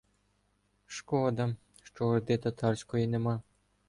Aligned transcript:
—Шкода, 0.95 1.55
що 1.83 2.05
орди 2.05 2.37
татарської 2.37 3.07
нема. 3.07 3.41